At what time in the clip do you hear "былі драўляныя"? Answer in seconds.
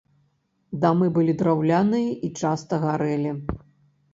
1.17-2.09